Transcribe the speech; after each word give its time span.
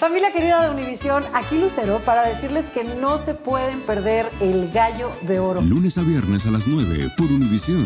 Familia 0.00 0.32
querida 0.32 0.62
de 0.64 0.70
Univisión, 0.70 1.24
aquí 1.34 1.58
Lucero 1.58 2.00
para 2.02 2.22
decirles 2.22 2.70
que 2.70 2.84
no 2.84 3.18
se 3.18 3.34
pueden 3.34 3.82
perder 3.82 4.30
el 4.40 4.70
gallo 4.72 5.12
de 5.20 5.40
oro. 5.40 5.60
Lunes 5.60 5.98
a 5.98 6.02
viernes 6.02 6.46
a 6.46 6.50
las 6.50 6.66
9 6.66 7.10
por 7.18 7.26
Univisión. 7.26 7.84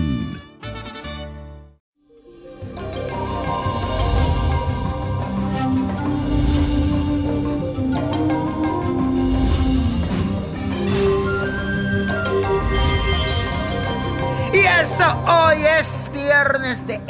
Y 14.52 14.58
eso 14.58 15.04
hoy 15.26 15.64
es 15.80 16.08
viernes 16.12 16.86
de 16.86 17.00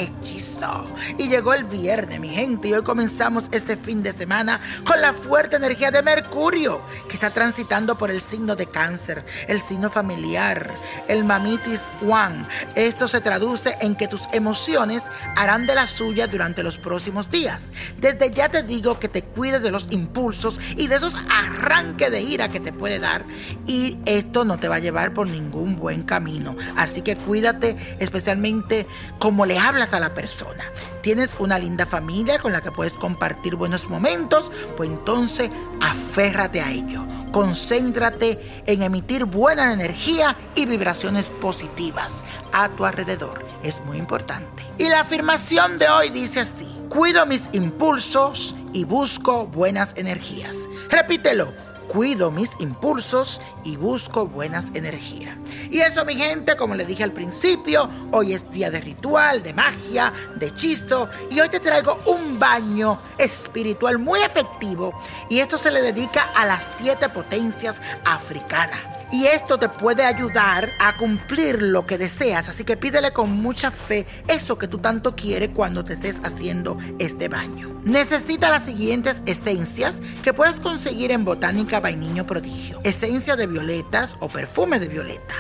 Y 1.19 1.29
llegó 1.29 1.55
el 1.55 1.65
viernes, 1.65 2.21
mi 2.21 2.29
gente, 2.29 2.69
y 2.69 2.75
hoy 2.75 2.83
comenzamos 2.83 3.45
este 3.51 3.77
fin 3.77 4.03
de 4.03 4.13
semana 4.13 4.61
con 4.85 5.01
la 5.01 5.13
fuerte 5.13 5.57
energía 5.57 5.91
de 5.91 6.03
Mercurio, 6.03 6.81
que 7.09 7.15
está 7.15 7.31
transitando 7.31 7.97
por 7.97 8.11
el 8.11 8.21
signo 8.21 8.57
de 8.57 8.67
cáncer, 8.67 9.25
el 9.49 9.61
signo 9.61 9.91
familiar, 9.91 10.75
el 11.09 11.25
mamitis 11.25 11.83
one. 12.03 12.47
Esto 12.75 13.09
se 13.09 13.21
traduce 13.21 13.77
en 13.81 13.95
que 13.95 14.09
tus 14.09 14.23
emociones 14.33 15.07
harán 15.37 15.67
de 15.67 15.75
la 15.75 15.87
suya 15.87 16.27
durante 16.27 16.63
los 16.63 16.79
próximos 16.79 17.31
días. 17.31 17.67
Desde 17.99 18.31
ya 18.31 18.49
te 18.49 18.63
digo 18.63 18.99
que 18.99 19.09
te 19.09 19.23
cuides 19.23 19.63
de 19.63 19.71
los 19.71 19.89
impulsos 19.91 20.59
y 20.77 20.87
de 20.89 20.97
esos 20.97 21.17
arranques 21.31 22.11
de 22.11 22.21
ira 22.21 22.51
que 22.51 22.61
te 22.61 22.73
puede 22.73 22.99
dar. 22.99 23.25
Y 23.67 23.99
esto 24.07 24.45
no 24.45 24.59
te 24.59 24.69
va 24.69 24.77
a 24.77 24.81
llevar 24.81 25.15
por 25.15 25.27
ningún 25.27 25.77
buen 25.77 26.03
camino. 26.03 26.57
Así 26.77 27.03
que 27.03 27.17
cuídate 27.17 27.77
especialmente 27.99 28.87
como 29.19 29.47
le 29.47 29.59
hablas 29.59 29.93
a 29.93 30.01
la 30.01 30.15
persona. 30.15 30.54
Tienes 31.03 31.33
una 31.39 31.59
linda 31.59 31.85
familia 31.85 32.39
con 32.39 32.53
la 32.53 32.63
que 32.63 32.73
puedes 32.73 32.95
compartir 32.95 33.57
buenos 33.57 33.89
momentos, 33.89 34.51
pues 34.77 34.89
entonces 34.89 35.51
aférrate 35.81 36.61
a 36.61 36.71
ello. 36.71 37.05
Concéntrate 37.31 38.63
en 38.67 38.83
emitir 38.83 39.25
buena 39.25 39.73
energía 39.73 40.37
y 40.55 40.67
vibraciones 40.67 41.29
positivas 41.29 42.23
a 42.53 42.69
tu 42.71 42.85
alrededor. 42.85 43.45
Es 43.63 43.81
muy 43.85 43.99
importante. 43.99 44.63
Y 44.79 44.89
la 44.89 45.01
afirmación 45.01 45.79
de 45.79 45.89
hoy 45.89 46.11
dice 46.11 46.41
así. 46.41 46.71
Cuido 46.89 47.27
mis 47.27 47.49
impulsos 47.53 48.55
y 48.73 48.85
busco 48.85 49.47
buenas 49.47 49.95
energías. 49.97 50.57
Repítelo 50.89 51.53
cuido 51.89 52.31
mis 52.31 52.51
impulsos 52.59 53.41
y 53.65 53.77
busco 53.77 54.27
buenas 54.27 54.67
energías. 54.75 55.37
Y 55.71 55.81
eso, 55.81 56.05
mi 56.05 56.17
gente, 56.17 56.57
como 56.57 56.75
les 56.75 56.87
dije 56.87 57.05
al 57.05 57.13
principio, 57.13 57.89
hoy 58.13 58.35
es 58.35 58.51
día 58.51 58.71
de 58.71 58.81
ritual, 58.81 59.43
de 59.43 59.55
magia, 59.55 60.13
de 60.37 60.47
hechizo, 60.47 61.09
y 61.31 61.41
hoy 61.41 61.49
te 61.49 61.61
traigo 61.61 61.99
un 62.07 62.39
baño 62.39 62.99
espiritual 63.19 63.99
muy 63.99 64.21
efectivo, 64.21 64.93
y 65.29 65.41
esto 65.41 65.59
se 65.59 65.71
le 65.71 65.83
dedica 65.83 66.31
a 66.35 66.47
las 66.47 66.73
siete 66.79 67.09
potencias 67.09 67.81
africanas. 68.05 68.94
Y 69.15 69.29
esto 69.29 69.61
te 69.61 69.69
puede 69.69 70.05
ayudar 70.05 70.73
a 70.81 70.97
cumplir 70.97 71.63
lo 71.63 71.87
que 71.87 71.99
deseas. 71.99 72.49
Así 72.49 72.65
que 72.65 72.77
pídele 72.77 73.13
con 73.13 73.31
mucha 73.31 73.71
fe 73.71 74.09
eso 74.27 74.59
que 74.59 74.67
tú 74.67 74.79
tanto 74.79 75.15
quieres 75.15 75.51
cuando 75.55 75.85
te 75.85 75.93
estés 75.93 76.17
haciendo 76.25 76.77
este 76.99 77.29
baño. 77.29 77.81
Necesita 77.85 78.51
las 78.51 78.65
siguientes 78.65 79.23
esencias 79.25 79.99
que 80.25 80.33
puedes 80.33 80.59
conseguir 80.59 81.13
en 81.13 81.25
Botánica 81.25 81.79
Vainiño 81.79 82.27
Prodigio. 82.27 82.81
Esencia 82.83 83.37
de 83.37 83.47
violetas 83.47 84.17
o 84.19 84.27
perfume 84.27 84.81
de 84.81 84.89
violeta 84.89 85.35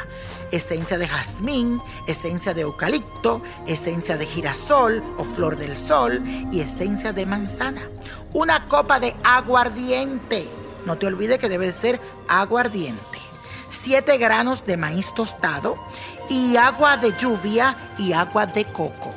esencia 0.53 0.97
de 0.97 1.09
jazmín, 1.09 1.81
esencia 2.07 2.55
de 2.55 2.61
eucalipto, 2.61 3.43
esencia 3.67 4.17
de 4.17 4.25
girasol 4.25 5.03
o 5.19 5.25
flor 5.25 5.57
del 5.57 5.77
sol 5.77 6.23
y 6.53 6.61
esencia 6.61 7.13
de 7.13 7.27
manzana. 7.27 7.83
Una 8.33 8.69
copa 8.69 9.01
de 9.01 9.17
aguardiente. 9.25 10.47
No 10.87 10.97
te 10.97 11.07
olvides 11.07 11.41
que 11.41 11.49
debe 11.49 11.73
ser 11.73 12.01
aguardiente. 12.29 13.14
7 13.75 14.19
granos 14.19 14.65
de 14.65 14.77
maíz 14.77 15.12
tostado 15.15 15.77
y 16.29 16.57
agua 16.57 16.97
de 16.97 17.12
lluvia 17.17 17.77
y 17.99 18.12
agua 18.12 18.47
de 18.47 18.65
coco. 18.65 19.15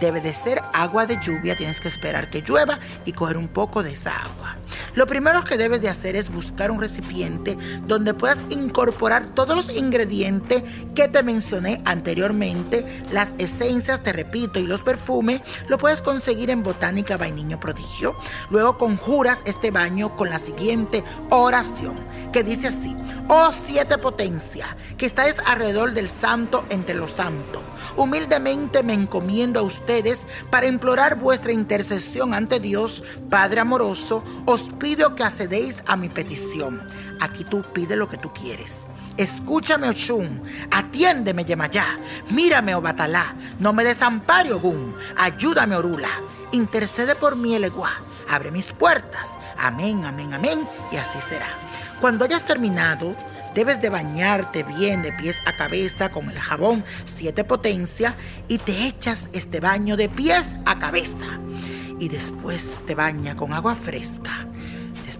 Debe 0.00 0.20
de 0.20 0.32
ser 0.32 0.62
agua 0.72 1.06
de 1.06 1.18
lluvia, 1.20 1.54
tienes 1.56 1.80
que 1.80 1.88
esperar 1.88 2.30
que 2.30 2.40
llueva 2.40 2.78
y 3.04 3.12
coger 3.12 3.36
un 3.36 3.48
poco 3.48 3.82
de 3.82 3.92
esa 3.92 4.16
agua. 4.16 4.56
Lo 4.94 5.06
primero 5.06 5.44
que 5.44 5.56
debes 5.56 5.80
de 5.80 5.88
hacer 5.88 6.16
es 6.16 6.30
buscar 6.30 6.70
un 6.70 6.80
recipiente 6.80 7.56
donde 7.86 8.14
puedas 8.14 8.40
incorporar 8.48 9.26
todos 9.34 9.56
los 9.56 9.76
ingredientes 9.76 10.62
que 10.94 11.08
te 11.08 11.22
mencioné 11.22 11.80
anteriormente, 11.84 12.84
las 13.10 13.30
esencias, 13.38 14.02
te 14.02 14.12
repito, 14.12 14.58
y 14.58 14.66
los 14.66 14.82
perfumes, 14.82 15.40
lo 15.68 15.78
puedes 15.78 16.02
conseguir 16.02 16.50
en 16.50 16.62
Botánica 16.62 17.16
Vainiño 17.16 17.60
Prodigio. 17.60 18.16
Luego 18.50 18.78
conjuras 18.78 19.42
este 19.44 19.70
baño 19.70 20.16
con 20.16 20.30
la 20.30 20.38
siguiente 20.38 21.04
oración, 21.30 21.94
que 22.32 22.42
dice 22.42 22.68
así, 22.68 22.96
oh 23.28 23.50
siete 23.52 23.98
potencia, 23.98 24.76
que 24.96 25.06
estáis 25.06 25.36
alrededor 25.46 25.92
del 25.92 26.08
santo 26.08 26.64
entre 26.70 26.94
los 26.94 27.12
santos. 27.12 27.62
Humildemente 27.96 28.82
me 28.82 28.94
encomiendo 28.94 29.60
a 29.60 29.62
ustedes 29.62 30.22
para 30.50 30.66
implorar 30.66 31.16
vuestra 31.16 31.52
intercesión 31.52 32.34
ante 32.34 32.60
Dios, 32.60 33.02
Padre 33.28 33.60
amoroso. 33.60 34.22
Os 34.46 34.70
pido 34.80 35.14
que 35.14 35.22
accedéis 35.22 35.76
a 35.86 35.94
mi 35.94 36.08
petición. 36.08 36.82
Aquí 37.20 37.44
tú 37.44 37.62
pide 37.62 37.94
lo 37.94 38.08
que 38.08 38.18
tú 38.18 38.32
quieres. 38.32 38.80
Escúchame, 39.16 39.88
Ochun. 39.88 40.42
Atiéndeme, 40.72 41.44
Yemayá. 41.44 41.96
Mírame, 42.30 42.74
Obatalá. 42.74 43.36
No 43.60 43.72
me 43.72 43.84
desampare, 43.84 44.52
Ogún. 44.52 44.96
Ayúdame, 45.16 45.76
Orula. 45.76 46.08
Intercede 46.50 47.14
por 47.14 47.36
mí, 47.36 47.54
Eleguá. 47.54 47.92
Abre 48.28 48.50
mis 48.50 48.72
puertas. 48.72 49.36
Amén, 49.56 50.04
amén, 50.04 50.34
amén. 50.34 50.68
Y 50.90 50.96
así 50.96 51.20
será. 51.20 51.48
Cuando 52.00 52.24
hayas 52.24 52.44
terminado, 52.44 53.14
Debes 53.54 53.82
de 53.82 53.90
bañarte 53.90 54.62
bien 54.62 55.02
de 55.02 55.12
pies 55.12 55.36
a 55.44 55.56
cabeza 55.56 56.10
con 56.10 56.30
el 56.30 56.38
jabón 56.38 56.84
siete 57.04 57.42
potencia 57.42 58.14
y 58.46 58.58
te 58.58 58.86
echas 58.86 59.28
este 59.32 59.58
baño 59.58 59.96
de 59.96 60.08
pies 60.08 60.54
a 60.66 60.78
cabeza. 60.78 61.40
Y 61.98 62.08
después 62.08 62.78
te 62.86 62.94
baña 62.94 63.36
con 63.36 63.52
agua 63.52 63.74
fresca. 63.74 64.46